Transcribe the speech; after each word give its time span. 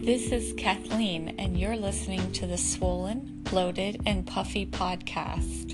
This 0.00 0.30
is 0.30 0.52
Kathleen, 0.52 1.34
and 1.40 1.58
you're 1.58 1.76
listening 1.76 2.30
to 2.32 2.46
the 2.46 2.56
Swollen, 2.56 3.42
Bloated, 3.42 4.00
and 4.06 4.24
Puffy 4.24 4.64
podcast. 4.64 5.72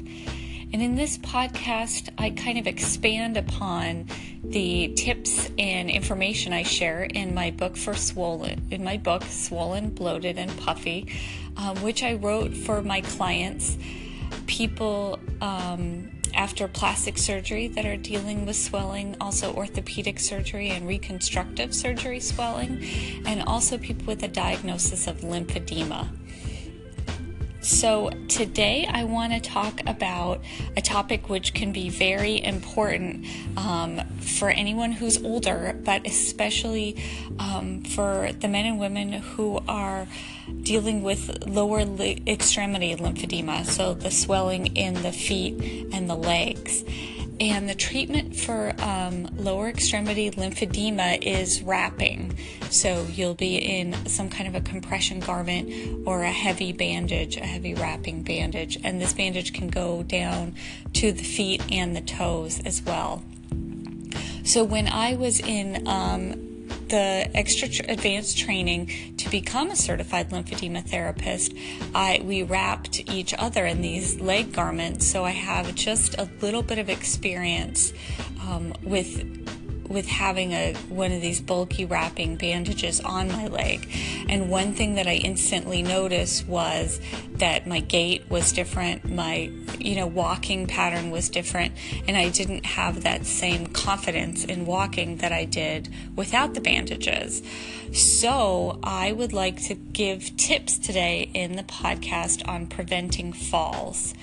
And 0.73 0.81
in 0.81 0.95
this 0.95 1.19
podcast, 1.19 2.09
I 2.17 2.31
kind 2.31 2.59
of 2.59 2.67
expand 2.67 3.37
upon 3.37 4.07
the 4.43 4.95
tips 4.95 5.51
and 5.59 5.91
information 5.91 6.55
I 6.55 6.63
share 6.63 7.05
in 7.05 7.35
my 7.35 7.51
book 7.51 7.77
for 7.77 7.95
swollen, 7.95 8.67
in 8.71 8.83
my 8.83 8.97
book, 8.97 9.25
Swollen, 9.25 9.91
Bloated, 9.91 10.39
and 10.39 10.57
Puffy, 10.59 11.07
um, 11.59 11.77
which 11.83 12.03
I 12.03 12.15
wrote 12.15 12.55
for 12.55 12.81
my 12.81 13.03
clients, 13.03 13.77
people 14.47 15.19
um, 15.43 16.11
after 16.35 16.69
plastic 16.69 17.19
surgery 17.19 17.69
that 17.69 17.87
are 17.87 17.97
dealing 17.97 18.47
with 18.47 18.57
swelling, 18.57 19.17
also 19.21 19.53
orthopedic 19.55 20.19
surgery 20.19 20.71
and 20.71 20.87
reconstructive 20.87 21.75
surgery 21.75 22.21
swelling, 22.21 22.85
and 23.27 23.43
also 23.43 23.79
people 23.79 24.07
with 24.07 24.23
a 24.23 24.29
diagnosis 24.29 25.07
of 25.07 25.21
lymphedema. 25.21 26.09
So, 27.65 28.11
today 28.29 28.87
I 28.87 29.05
want 29.05 29.33
to 29.33 29.41
talk 29.41 29.81
about 29.87 30.45
a 30.77 30.83
topic 30.83 31.31
which 31.31 31.55
can 31.55 31.73
be 31.73 31.89
very 31.89 32.45
important 32.45 33.25
um, 33.57 34.03
for 34.21 34.51
anyone 34.51 34.93
who's 34.93 35.25
older, 35.25 35.75
but 35.83 36.07
especially 36.07 37.03
um, 37.39 37.83
for 37.83 38.29
the 38.39 38.49
men 38.49 38.67
and 38.67 38.79
women 38.79 39.13
who 39.13 39.63
are 39.67 40.07
dealing 40.61 41.03
with 41.03 41.47
lower 41.47 41.87
li- 41.87 42.23
extremity 42.27 42.95
lymphedema, 42.97 43.65
so 43.65 43.95
the 43.95 44.11
swelling 44.11 44.77
in 44.77 45.01
the 45.03 45.13
feet 45.13 45.89
and 45.91 46.11
the 46.11 46.15
legs. 46.15 46.85
And 47.41 47.69
the 47.69 47.75
treatment 47.75 48.37
for 48.37 48.75
um, 48.79 49.29
lower 49.37 49.69
extremity 49.69 50.31
lymphedema 50.31 51.23
is 51.23 51.63
wrapping. 51.63 52.37
So 52.71 53.07
you'll 53.11 53.35
be 53.35 53.57
in 53.57 54.07
some 54.07 54.31
kind 54.31 54.49
of 54.49 54.55
a 54.55 54.61
compression 54.61 55.21
garment 55.21 56.07
or 56.07 56.23
a 56.23 56.31
heavy 56.31 56.73
bandage, 56.73 57.37
a 57.37 57.45
heavy 57.45 57.75
wrapping 57.75 58.23
bandage. 58.23 58.79
And 58.85 59.01
this 59.01 59.13
bandage 59.13 59.53
can 59.53 59.69
go 59.69 60.05
down 60.05 60.55
to 60.95 61.13
the 61.13 61.25
feet 61.25 61.63
and 61.73 61.97
the 61.97 62.01
toes 62.01 62.61
as 62.65 62.83
well. 62.83 63.23
So 64.45 64.63
when 64.63 64.87
I 64.87 65.17
was 65.17 65.41
in 65.41 65.89
um, 65.89 66.54
the 66.89 67.31
extra 67.35 67.69
tr- 67.69 67.83
advanced 67.89 68.39
training 68.39 69.15
to 69.19 69.29
become 69.31 69.71
a 69.71 69.77
certified 69.77 70.31
lymphedema 70.31 70.83
therapist, 70.83 71.55
I 71.95 72.21
we 72.25 72.43
wrapped 72.43 73.09
each 73.11 73.35
other 73.35 73.67
in 73.67 73.81
these 73.81 74.21
leg 74.21 74.53
garments, 74.53 75.07
so 75.07 75.25
I 75.25 75.31
have 75.31 75.75
just 75.75 76.19
a 76.19 76.29
little 76.41 76.63
bit 76.63 76.79
of 76.79 76.89
experience 76.89 77.93
um, 78.43 78.73
with 78.83 79.44
with 79.89 80.07
having 80.07 80.53
a 80.53 80.75
one 80.89 81.13
of 81.13 81.21
these 81.21 81.41
bulky 81.41 81.85
wrapping 81.85 82.37
bandages 82.37 83.01
on 83.01 83.29
my 83.29 83.47
leg. 83.47 83.89
And 84.29 84.51
one 84.51 84.73
thing 84.73 84.95
that 84.95 85.07
I 85.07 85.15
instantly 85.15 85.83
noticed 85.83 86.47
was 86.47 87.01
that 87.35 87.67
my 87.67 87.81
gait 87.81 88.31
was 88.31 88.53
different, 88.53 89.11
my 89.11 89.51
you 89.79 89.97
know 89.97 90.07
walking 90.07 90.67
pattern 90.67 91.11
was 91.11 91.29
different, 91.29 91.75
and 92.07 92.17
I 92.17 92.29
didn't 92.29 92.67
have 92.67 93.03
that 93.03 93.27
same 93.27 93.67
confidence 93.67 94.45
in 94.45 94.67
walking 94.67 95.19
that 95.19 95.33
I 95.33 95.45
did 95.45 95.89
without 96.17 96.55
the 96.55 96.61
bandages. 96.61 97.43
So, 97.93 98.81
I 98.83 99.13
would 99.13 99.33
like 99.33 99.63
to 99.65 99.75
give 99.75 100.37
tips 100.37 100.79
today 100.79 101.31
in 101.33 101.55
the 101.55 101.63
podcast 101.63 102.47
on 102.49 102.67
preventing 102.67 103.33
falls. 103.33 104.15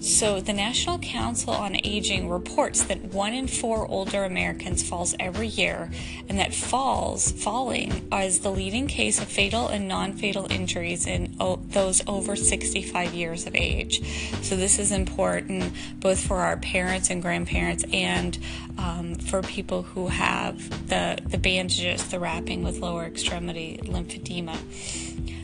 So, 0.00 0.40
the 0.40 0.52
National 0.52 0.98
Council 1.00 1.52
on 1.52 1.76
Aging 1.82 2.28
reports 2.28 2.84
that 2.84 3.02
one 3.12 3.34
in 3.34 3.48
four 3.48 3.84
older 3.88 4.22
Americans 4.22 4.80
falls 4.80 5.16
every 5.18 5.48
year, 5.48 5.90
and 6.28 6.38
that 6.38 6.54
falls, 6.54 7.32
falling, 7.32 8.08
is 8.12 8.40
the 8.40 8.50
leading 8.50 8.86
case 8.86 9.20
of 9.20 9.26
fatal 9.26 9.66
and 9.66 9.88
non 9.88 10.12
fatal 10.12 10.46
injuries 10.50 11.04
in 11.06 11.34
o- 11.40 11.56
those 11.56 12.00
over 12.06 12.36
65 12.36 13.12
years 13.12 13.46
of 13.46 13.56
age. 13.56 14.00
So, 14.42 14.54
this 14.54 14.78
is 14.78 14.92
important 14.92 15.72
both 15.98 16.20
for 16.20 16.38
our 16.38 16.56
parents 16.56 17.10
and 17.10 17.20
grandparents 17.20 17.84
and 17.92 18.38
um, 18.78 19.16
for 19.16 19.42
people 19.42 19.82
who 19.82 20.06
have 20.06 20.88
the, 20.88 21.18
the 21.26 21.38
bandages, 21.38 22.04
the 22.08 22.20
wrapping 22.20 22.62
with 22.62 22.78
lower 22.78 23.04
extremity 23.04 23.80
lymphedema. 23.82 24.56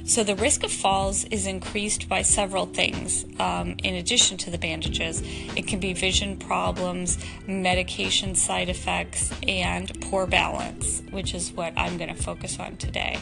So 0.06 0.22
the 0.22 0.36
risk 0.36 0.64
of 0.64 0.70
falls 0.70 1.24
is 1.24 1.46
increased 1.46 2.10
by 2.10 2.20
several 2.20 2.66
things. 2.66 3.24
Um, 3.40 3.76
in 3.82 3.94
addition 3.94 4.36
to 4.36 4.43
the 4.50 4.58
bandages, 4.58 5.22
it 5.56 5.66
can 5.66 5.80
be 5.80 5.92
vision 5.92 6.36
problems, 6.36 7.18
medication 7.46 8.34
side 8.34 8.68
effects, 8.68 9.32
and 9.46 10.00
poor 10.00 10.26
balance, 10.26 11.02
which 11.10 11.34
is 11.34 11.52
what 11.52 11.72
I'm 11.76 11.96
going 11.96 12.14
to 12.14 12.22
focus 12.22 12.58
on 12.58 12.76
today. 12.76 13.18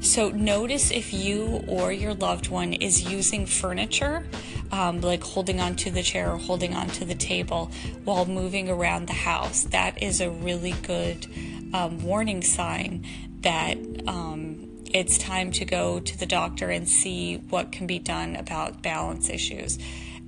So 0.00 0.30
notice 0.30 0.90
if 0.90 1.12
you 1.12 1.64
or 1.66 1.92
your 1.92 2.14
loved 2.14 2.48
one 2.48 2.72
is 2.72 3.10
using 3.10 3.46
furniture, 3.46 4.26
um, 4.70 5.00
like 5.00 5.22
holding 5.22 5.60
onto 5.60 5.90
the 5.90 6.02
chair 6.02 6.32
or 6.32 6.38
holding 6.38 6.74
onto 6.74 7.04
the 7.04 7.14
table 7.14 7.70
while 8.04 8.26
moving 8.26 8.68
around 8.68 9.06
the 9.06 9.12
house. 9.12 9.64
That 9.64 10.02
is 10.02 10.20
a 10.20 10.30
really 10.30 10.72
good 10.82 11.26
um, 11.74 12.02
warning 12.02 12.42
sign 12.42 13.04
that. 13.40 13.76
Um, 14.06 14.68
it's 14.94 15.16
time 15.16 15.52
to 15.52 15.64
go 15.64 16.00
to 16.00 16.18
the 16.18 16.26
doctor 16.26 16.68
and 16.68 16.86
see 16.86 17.38
what 17.48 17.72
can 17.72 17.86
be 17.86 17.98
done 17.98 18.36
about 18.36 18.82
balance 18.82 19.30
issues. 19.30 19.78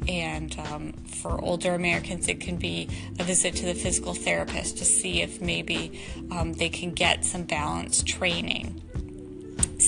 And 0.08 0.56
um, 0.70 0.92
for 0.92 1.40
older 1.40 1.74
Americans, 1.74 2.28
it 2.28 2.40
can 2.40 2.56
be 2.56 2.88
a 3.18 3.24
visit 3.24 3.56
to 3.56 3.66
the 3.66 3.74
physical 3.74 4.14
therapist 4.14 4.78
to 4.78 4.84
see 4.84 5.22
if 5.22 5.40
maybe 5.40 6.00
um, 6.30 6.52
they 6.52 6.68
can 6.68 6.92
get 6.92 7.24
some 7.24 7.44
balance 7.44 8.02
training 8.02 8.82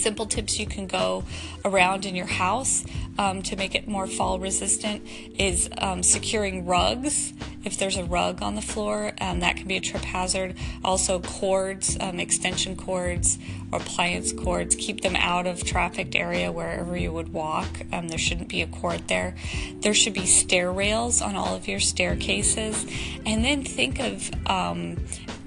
simple 0.07 0.27
tips 0.27 0.61
you 0.61 0.67
can 0.67 0.87
go 0.87 1.25
around 1.65 2.07
in 2.07 2.15
your 2.15 2.29
house 2.29 2.85
um, 3.19 3.43
to 3.43 3.57
make 3.57 3.75
it 3.75 3.89
more 3.89 4.07
fall 4.07 4.39
resistant 4.39 5.05
is 5.37 5.69
um, 5.79 6.01
securing 6.01 6.65
rugs. 6.65 7.33
If 7.65 7.77
there's 7.77 7.97
a 7.97 8.05
rug 8.05 8.41
on 8.41 8.55
the 8.55 8.63
floor, 8.63 9.11
um, 9.21 9.41
that 9.41 9.57
can 9.57 9.67
be 9.67 9.77
a 9.77 9.81
trip 9.81 10.05
hazard. 10.05 10.55
Also, 10.85 11.19
cords, 11.19 11.99
um, 12.01 12.21
extension 12.21 12.77
cords, 12.77 13.37
or 13.73 13.81
appliance 13.81 14.33
cords, 14.33 14.77
keep 14.77 15.01
them 15.01 15.17
out 15.17 15.49
of 15.49 15.65
trafficked 15.65 16.15
area 16.15 16.53
wherever 16.53 16.97
you 16.97 17.13
would 17.13 17.33
walk. 17.33 17.67
Um, 17.93 18.07
there 18.07 18.17
shouldn't 18.17 18.49
be 18.49 18.63
a 18.63 18.69
cord 18.69 19.09
there. 19.09 19.35
There 19.81 19.93
should 19.93 20.15
be 20.15 20.27
stair 20.27 20.71
rails 20.71 21.21
on 21.21 21.35
all 21.35 21.57
of 21.57 21.67
your 21.67 21.81
staircases. 21.81 22.87
And 23.27 23.45
then 23.45 23.65
think 23.65 23.99
of 23.99 24.31
um, 24.47 24.99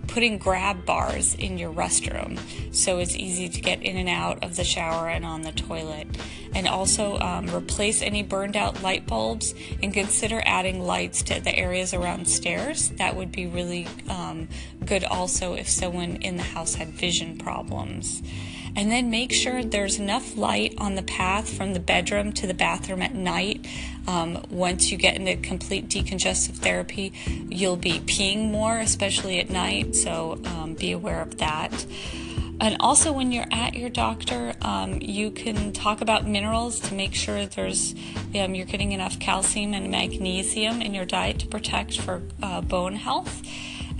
putting 0.10 0.38
grab 0.38 0.86
bars 0.86 1.36
in 1.36 1.58
your 1.58 1.72
restroom 1.72 2.40
so 2.74 2.98
it's 2.98 3.16
easy 3.16 3.48
to 3.50 3.62
get 3.62 3.82
in 3.82 3.98
and 3.98 4.10
out 4.10 4.44
of 4.44 4.56
the 4.56 4.64
shower 4.64 5.08
and 5.08 5.26
on 5.26 5.42
the 5.42 5.52
toilet. 5.52 6.08
And 6.54 6.68
also 6.68 7.18
um, 7.20 7.54
replace 7.54 8.02
any 8.02 8.24
burned 8.24 8.58
out 8.58 8.82
light 8.82 9.06
bulbs 9.06 9.54
and 9.82 9.94
consider 9.94 10.42
adding 10.46 10.82
lights 10.82 11.22
to 11.24 11.40
the 11.40 11.56
areas 11.56 11.94
around 11.94 12.28
stairs. 12.28 12.90
That 12.98 13.16
would 13.16 13.32
be 13.32 13.46
really 13.48 13.88
um, 14.10 14.50
good 14.86 15.04
also 15.04 15.54
if 15.54 15.70
someone 15.70 16.18
in 16.18 16.38
the 16.38 16.44
house 16.44 16.76
had 16.76 16.90
vision 16.90 17.38
problems. 17.38 18.22
And 18.76 18.92
then 18.92 19.10
make 19.10 19.32
sure 19.34 19.64
there's 19.64 20.00
enough 20.00 20.38
light 20.38 20.76
on 20.78 20.96
the 20.96 21.02
path 21.02 21.52
from 21.52 21.74
the 21.74 21.80
bedroom 21.80 22.34
to 22.34 22.48
the 22.48 22.54
bathroom 22.54 23.02
at 23.02 23.14
night. 23.14 23.66
Um, 24.08 24.46
once 24.50 24.92
you 24.92 24.98
get 24.98 25.16
into 25.16 25.36
complete 25.38 25.90
decongestive 25.90 26.56
therapy, 26.56 27.14
you'll 27.50 27.78
be 27.78 28.00
peeing 28.00 28.52
more, 28.52 28.78
especially 28.78 29.40
at 29.40 29.50
night, 29.50 29.96
so 29.96 30.40
um, 30.46 30.76
be 30.76 30.92
aware 30.92 31.22
of 31.22 31.38
that. 31.40 31.86
And 32.62 32.76
also, 32.82 33.14
when 33.14 33.32
you're 33.32 33.48
at 33.52 33.76
your 33.76 33.90
doctor, 33.90 34.54
um, 34.62 35.00
you 35.02 35.32
can 35.32 35.72
talk 35.72 36.02
about 36.02 36.28
minerals 36.28 36.80
to 36.82 36.94
make 36.94 37.16
sure 37.16 37.46
there's 37.46 37.96
um, 38.36 38.54
you're 38.54 38.66
getting 38.66 38.92
enough 38.92 39.18
calcium 39.20 39.74
and 39.74 39.90
magnesium 39.90 40.82
in 40.82 40.94
your 40.94 41.06
diet 41.06 41.40
to 41.40 41.48
protect 41.48 42.00
for 42.00 42.22
uh, 42.44 42.62
bone 42.62 42.96
health. 42.96 43.42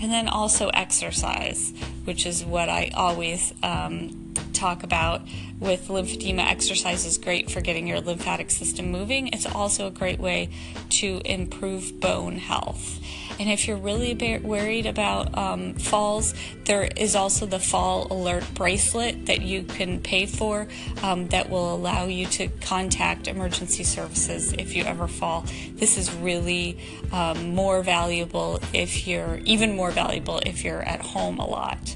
And 0.02 0.12
then 0.12 0.28
also 0.28 0.70
exercise, 0.70 1.74
which 2.06 2.26
is 2.26 2.44
what 2.46 2.70
I 2.70 2.92
always 2.94 3.54
um, 3.64 4.34
talk 4.54 4.84
about 4.84 5.22
with 5.60 5.88
lymphedema 5.88 6.46
exercise 6.50 7.06
is 7.06 7.18
great 7.18 7.50
for 7.50 7.62
getting 7.62 7.88
your 7.88 8.00
lymphatic 8.00 8.50
system 8.50 8.92
moving. 8.92 9.28
It's 9.30 9.46
also 9.46 9.88
a 9.88 9.92
great 9.92 10.20
way 10.20 10.50
to 10.90 11.22
improve 11.26 12.00
bone 12.00 12.38
health. 12.38 13.00
And 13.40 13.50
if 13.50 13.68
you're 13.68 13.78
really 13.78 14.40
worried 14.44 14.86
about 14.86 15.36
um, 15.38 15.74
falls, 15.76 16.34
there 16.66 16.84
is 16.84 17.16
also 17.16 17.46
the 17.46 17.60
fall 17.60 18.08
alert 18.12 18.44
bracelet 18.54 19.28
that 19.28 19.42
you 19.42 19.64
can 19.64 20.02
pay 20.02 20.26
for 20.26 20.68
um, 21.02 21.28
that 21.30 21.50
will 21.50 21.74
allow 21.74 22.06
you 22.06 22.26
to 22.28 22.50
contact 22.60 23.28
emergency 23.30 23.84
services 23.84 24.52
if 24.54 24.76
you 24.76 24.84
ever 24.84 25.08
fall. 25.08 25.46
This 25.76 25.98
is 25.98 26.14
really 26.16 26.78
um, 27.14 27.56
more 27.56 27.82
valuable 27.82 28.60
if 28.74 29.08
you're 29.08 29.40
even 29.46 29.74
more 29.74 29.92
valuable 29.92 30.40
if 30.46 30.66
you're 30.66 30.82
at 30.82 31.02
home 31.02 31.40
a 31.40 31.48
lot. 31.48 31.96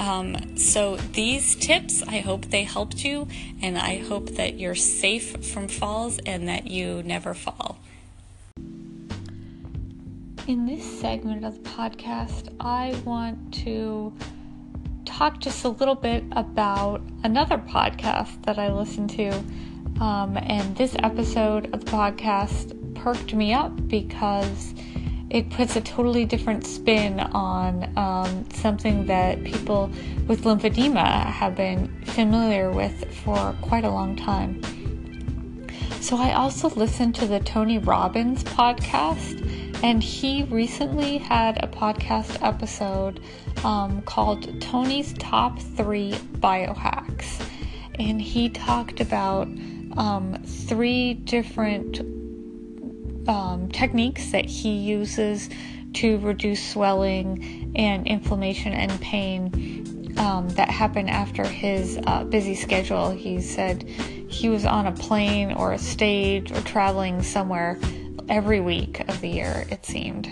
Um, 0.00 0.56
so, 0.56 0.96
these 0.96 1.54
tips, 1.54 2.02
I 2.02 2.18
hope 2.18 2.46
they 2.46 2.64
helped 2.64 3.04
you, 3.04 3.28
and 3.62 3.78
I 3.78 3.98
hope 3.98 4.30
that 4.30 4.58
you're 4.58 4.74
safe 4.74 5.46
from 5.46 5.68
falls 5.68 6.18
and 6.26 6.48
that 6.48 6.66
you 6.66 7.02
never 7.04 7.32
fall. 7.32 7.78
In 10.46 10.66
this 10.66 10.84
segment 11.00 11.42
of 11.42 11.54
the 11.54 11.70
podcast, 11.70 12.54
I 12.60 13.00
want 13.06 13.54
to 13.64 14.12
talk 15.06 15.40
just 15.40 15.64
a 15.64 15.70
little 15.70 15.94
bit 15.94 16.22
about 16.32 17.00
another 17.22 17.56
podcast 17.56 18.42
that 18.44 18.58
I 18.58 18.70
listen 18.70 19.08
to. 19.08 19.30
Um, 20.02 20.36
and 20.36 20.76
this 20.76 20.94
episode 20.98 21.72
of 21.72 21.86
the 21.86 21.90
podcast 21.90 22.94
perked 22.94 23.32
me 23.32 23.54
up 23.54 23.88
because 23.88 24.74
it 25.30 25.48
puts 25.48 25.76
a 25.76 25.80
totally 25.80 26.26
different 26.26 26.66
spin 26.66 27.20
on 27.20 27.90
um, 27.96 28.44
something 28.52 29.06
that 29.06 29.42
people 29.44 29.90
with 30.26 30.44
lymphedema 30.44 31.24
have 31.24 31.56
been 31.56 31.88
familiar 32.04 32.70
with 32.70 33.14
for 33.14 33.56
quite 33.62 33.84
a 33.84 33.90
long 33.90 34.14
time. 34.14 34.60
So, 36.02 36.18
I 36.18 36.34
also 36.34 36.68
listened 36.68 37.14
to 37.14 37.26
the 37.26 37.40
Tony 37.40 37.78
Robbins 37.78 38.44
podcast, 38.44 39.40
and 39.84 40.02
he 40.02 40.44
recently 40.44 41.18
had 41.18 41.62
a 41.62 41.68
podcast 41.68 42.42
episode 42.42 43.20
um, 43.64 44.00
called 44.00 44.58
Tony's 44.58 45.12
Top 45.18 45.58
Three 45.58 46.12
Biohacks. 46.38 47.46
And 47.98 48.20
he 48.20 48.48
talked 48.48 49.02
about 49.02 49.46
um, 49.98 50.42
three 50.46 51.12
different 51.12 52.00
um, 53.28 53.68
techniques 53.74 54.30
that 54.30 54.46
he 54.46 54.70
uses 54.70 55.50
to 55.92 56.16
reduce 56.20 56.66
swelling 56.66 57.70
and 57.76 58.06
inflammation 58.06 58.72
and 58.72 58.98
pain 59.02 60.14
um, 60.16 60.48
that 60.50 60.70
happen 60.70 61.10
after 61.10 61.44
his 61.44 62.00
uh, 62.06 62.24
busy 62.24 62.54
schedule. 62.54 63.10
He 63.10 63.42
said 63.42 63.82
he 63.82 64.48
was 64.48 64.64
on 64.64 64.86
a 64.86 64.92
plane 64.92 65.52
or 65.52 65.74
a 65.74 65.78
stage 65.78 66.52
or 66.52 66.62
traveling 66.62 67.22
somewhere 67.22 67.78
every 68.28 68.60
week 68.60 69.00
of 69.08 69.20
the 69.20 69.28
year, 69.28 69.66
it 69.70 69.84
seemed. 69.84 70.28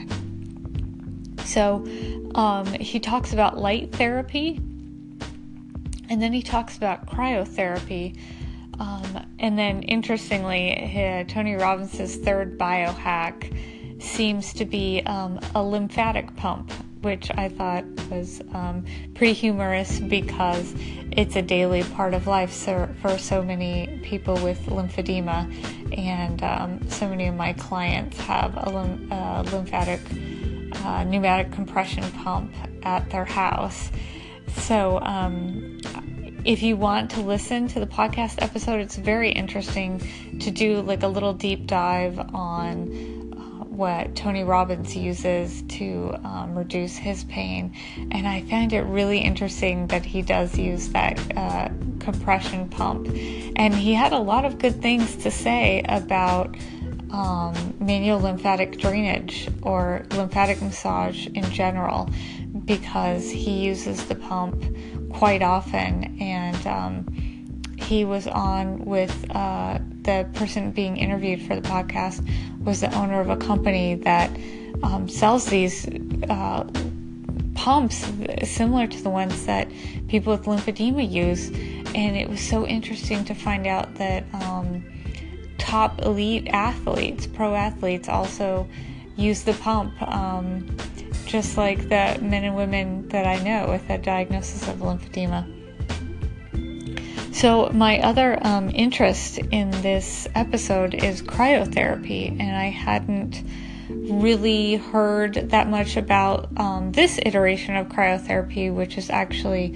So 1.44 1.86
um, 2.34 2.66
he 2.66 3.00
talks 3.00 3.32
about 3.32 3.58
light 3.58 3.92
therapy 3.92 4.60
and 6.08 6.20
then 6.20 6.32
he 6.32 6.42
talks 6.42 6.76
about 6.76 7.06
cryotherapy 7.06 8.16
um, 8.78 9.26
and 9.38 9.58
then, 9.58 9.82
interestingly, 9.82 11.24
Tony 11.28 11.54
Robbins' 11.54 12.16
third 12.16 12.58
biohack 12.58 14.02
seems 14.02 14.52
to 14.54 14.64
be 14.64 15.02
um, 15.06 15.38
a 15.54 15.62
lymphatic 15.62 16.34
pump, 16.36 16.72
which 17.02 17.30
I 17.36 17.48
thought 17.48 17.84
was 18.10 18.40
um, 18.52 18.84
pretty 19.14 19.34
humorous 19.34 20.00
because 20.00 20.74
it's 21.12 21.36
a 21.36 21.42
daily 21.42 21.84
part 21.84 22.14
of 22.14 22.26
life 22.26 22.52
for 22.52 23.18
so 23.18 23.42
many 23.42 24.00
people 24.02 24.34
with 24.38 24.58
lymphedema, 24.66 25.52
and 25.92 26.42
um, 26.42 26.90
so 26.90 27.08
many 27.08 27.26
of 27.28 27.34
my 27.34 27.52
clients 27.54 28.18
have 28.20 28.56
a 28.56 28.68
uh, 29.10 29.42
lymphatic 29.52 30.00
uh, 30.84 31.04
pneumatic 31.04 31.52
compression 31.52 32.02
pump 32.12 32.52
at 32.82 33.08
their 33.10 33.24
house. 33.24 33.90
So, 34.56 34.98
um, 35.00 35.80
if 36.44 36.62
you 36.62 36.76
want 36.76 37.12
to 37.12 37.20
listen 37.20 37.68
to 37.68 37.80
the 37.80 37.86
podcast 37.86 38.42
episode, 38.42 38.80
it's 38.80 38.96
very 38.96 39.30
interesting 39.30 40.02
to 40.40 40.50
do 40.50 40.80
like 40.80 41.04
a 41.04 41.08
little 41.08 41.32
deep 41.32 41.66
dive 41.66 42.18
on 42.18 43.32
uh, 43.32 43.64
what 43.64 44.16
Tony 44.16 44.42
Robbins 44.42 44.96
uses 44.96 45.62
to 45.68 46.12
um, 46.24 46.58
reduce 46.58 46.96
his 46.96 47.22
pain. 47.24 47.74
And 48.10 48.26
I 48.26 48.42
find 48.42 48.72
it 48.72 48.82
really 48.82 49.18
interesting 49.18 49.86
that 49.88 50.04
he 50.04 50.20
does 50.22 50.58
use 50.58 50.88
that 50.88 51.20
uh, 51.36 51.68
compression 52.02 52.68
pump. 52.68 53.06
And 53.56 53.74
he 53.74 53.94
had 53.94 54.12
a 54.12 54.18
lot 54.18 54.44
of 54.44 54.58
good 54.58 54.82
things 54.82 55.16
to 55.16 55.30
say 55.30 55.82
about 55.88 56.56
um, 57.10 57.74
manual 57.78 58.20
lymphatic 58.20 58.78
drainage 58.78 59.48
or 59.62 60.04
lymphatic 60.10 60.60
massage 60.62 61.26
in 61.28 61.44
general 61.50 62.08
because 62.64 63.30
he 63.30 63.64
uses 63.64 64.06
the 64.06 64.14
pump 64.14 64.64
quite 65.12 65.42
often, 65.42 66.16
and 66.20 66.66
um, 66.66 67.62
he 67.76 68.04
was 68.04 68.26
on 68.26 68.84
with 68.84 69.26
uh, 69.30 69.78
the 70.02 70.28
person 70.34 70.70
being 70.70 70.96
interviewed 70.96 71.42
for 71.42 71.54
the 71.54 71.62
podcast 71.62 72.26
was 72.64 72.80
the 72.80 72.94
owner 72.94 73.20
of 73.20 73.28
a 73.28 73.36
company 73.36 73.94
that 73.94 74.30
um, 74.82 75.08
sells 75.08 75.46
these 75.46 75.86
uh, 76.30 76.64
pumps 77.54 78.06
similar 78.44 78.86
to 78.86 79.02
the 79.02 79.10
ones 79.10 79.46
that 79.46 79.68
people 80.08 80.32
with 80.32 80.44
lymphedema 80.44 81.08
use, 81.08 81.50
and 81.94 82.16
it 82.16 82.28
was 82.28 82.40
so 82.40 82.66
interesting 82.66 83.24
to 83.24 83.34
find 83.34 83.66
out 83.66 83.94
that 83.96 84.24
um, 84.34 84.84
top 85.58 86.02
elite 86.02 86.48
athletes, 86.48 87.26
pro 87.26 87.54
athletes, 87.54 88.08
also 88.08 88.68
use 89.16 89.42
the 89.42 89.54
pump. 89.54 90.00
Um, 90.02 90.76
just 91.32 91.56
like 91.56 91.88
the 91.88 92.18
men 92.20 92.44
and 92.44 92.54
women 92.54 93.08
that 93.08 93.26
I 93.26 93.42
know 93.42 93.70
with 93.70 93.88
a 93.88 93.96
diagnosis 93.96 94.68
of 94.68 94.76
lymphedema. 94.76 95.48
So, 97.34 97.70
my 97.70 98.00
other 98.00 98.38
um, 98.46 98.70
interest 98.74 99.38
in 99.38 99.70
this 99.82 100.28
episode 100.34 100.92
is 100.92 101.22
cryotherapy, 101.22 102.38
and 102.38 102.54
I 102.56 102.66
hadn't 102.66 103.42
really 103.88 104.76
heard 104.76 105.34
that 105.34 105.68
much 105.68 105.96
about 105.96 106.50
um, 106.58 106.92
this 106.92 107.18
iteration 107.22 107.76
of 107.76 107.88
cryotherapy, 107.88 108.72
which 108.72 108.98
is 108.98 109.08
actually 109.08 109.74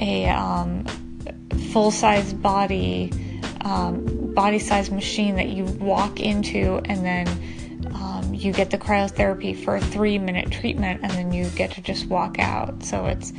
a 0.00 0.28
um, 0.28 0.84
full 1.78 1.92
size 1.92 2.32
body, 2.32 3.08
um, 3.60 4.04
body 4.34 4.58
size 4.58 4.90
machine 4.90 5.36
that 5.36 5.46
you 5.46 5.62
walk 5.78 6.18
into 6.18 6.80
and 6.86 7.06
then 7.06 7.28
you 8.32 8.52
get 8.52 8.70
the 8.70 8.78
cryotherapy 8.78 9.56
for 9.56 9.76
a 9.76 9.80
three 9.80 10.18
minute 10.18 10.50
treatment 10.50 11.00
and 11.04 11.12
then 11.12 11.32
you 11.32 11.48
get 11.50 11.70
to 11.70 11.80
just 11.80 12.06
walk 12.06 12.40
out. 12.40 12.82
So 12.82 13.06
it's 13.06 13.32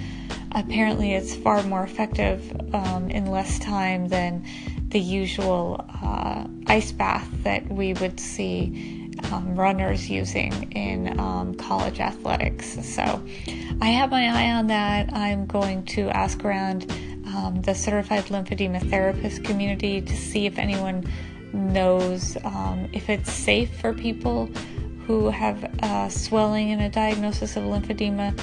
apparently 0.54 1.16
it's 1.16 1.36
far 1.36 1.62
more 1.64 1.84
effective 1.84 2.50
um, 2.74 3.10
in 3.10 3.26
less 3.26 3.60
time 3.60 4.08
than 4.08 4.46
the 4.88 5.00
usual 5.00 5.86
uh, 6.02 6.46
ice 6.68 6.94
bath 6.94 7.28
that 7.44 7.70
we 7.70 7.94
would 7.96 8.22
see 8.22 9.12
um, 9.32 9.56
runners 9.56 10.10
using 10.10 10.72
in 10.72 11.20
um, 11.20 11.56
college 11.56 12.00
athletics. 12.00 12.78
So 12.86 13.22
I 13.82 13.88
have 13.88 14.12
my 14.12 14.28
eye 14.28 14.52
on 14.52 14.68
that. 14.68 15.14
I'm 15.14 15.46
going 15.46 15.84
to 15.88 16.10
ask 16.10 16.44
around 16.46 16.90
um, 17.36 17.62
the 17.62 17.74
certified 17.74 18.26
lymphedema 18.26 18.88
therapist 18.90 19.44
community 19.44 20.02
to 20.02 20.16
see 20.16 20.46
if 20.46 20.58
anyone 20.58 21.04
knows 21.54 22.38
um, 22.44 22.88
if 22.94 23.10
it's 23.10 23.32
safe 23.32 23.80
for 23.80 23.94
people 23.94 24.48
who 25.06 25.30
have 25.30 25.64
uh, 25.82 26.08
swelling 26.10 26.72
and 26.72 26.82
a 26.82 26.90
diagnosis 26.90 27.56
of 27.56 27.64
lymphedema 27.64 28.38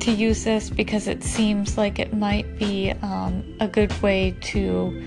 to 0.00 0.12
use 0.12 0.44
this 0.44 0.70
because 0.70 1.06
it 1.06 1.22
seems 1.22 1.76
like 1.76 1.98
it 1.98 2.14
might 2.14 2.58
be 2.58 2.90
um, 3.02 3.44
a 3.60 3.68
good 3.68 3.92
way 4.02 4.34
to 4.40 5.02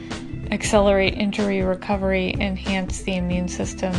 accelerate 0.52 1.16
injury 1.16 1.62
recovery, 1.62 2.36
enhance 2.40 3.02
the 3.02 3.16
immune 3.16 3.48
system, 3.48 3.94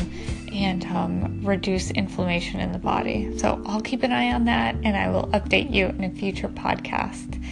and 0.53 0.85
um, 0.87 1.45
reduce 1.45 1.91
inflammation 1.91 2.61
in 2.61 2.71
the 2.71 2.79
body. 2.79 3.37
So 3.39 3.61
I'll 3.67 3.81
keep 3.81 4.05
an 4.05 4.13
eye 4.13 4.33
on 4.33 4.45
that 4.45 4.77
and 4.85 4.97
I 4.97 5.09
will 5.09 5.27
update 5.29 5.73
you 5.73 5.87
in 5.87 6.05
a 6.05 6.11
future 6.11 6.49
podcast. 6.49 7.43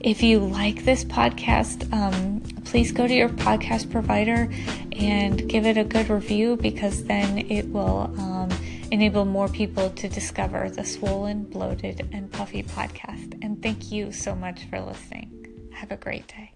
If 0.00 0.22
you 0.22 0.38
like 0.40 0.86
this 0.86 1.04
podcast, 1.04 1.92
um, 1.92 2.40
please 2.64 2.90
go 2.90 3.06
to 3.06 3.12
your 3.12 3.28
podcast 3.28 3.90
provider 3.90 4.50
and 4.92 5.46
give 5.46 5.66
it 5.66 5.76
a 5.76 5.84
good 5.84 6.08
review 6.08 6.56
because 6.56 7.04
then 7.04 7.36
it 7.50 7.68
will 7.68 8.12
um, 8.18 8.48
enable 8.90 9.26
more 9.26 9.48
people 9.48 9.90
to 9.90 10.08
discover 10.08 10.70
the 10.70 10.84
Swollen, 10.84 11.44
Bloated, 11.44 12.08
and 12.12 12.32
Puffy 12.32 12.62
podcast. 12.62 13.38
And 13.42 13.62
thank 13.62 13.92
you 13.92 14.10
so 14.10 14.34
much 14.34 14.64
for 14.70 14.80
listening. 14.80 15.68
Have 15.74 15.90
a 15.90 15.96
great 15.96 16.26
day. 16.28 16.54